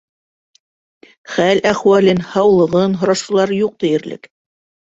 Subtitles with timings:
[1.33, 4.31] Хәл-әхүәлен, һаулығын һорашыусылар юҡ тиерлек.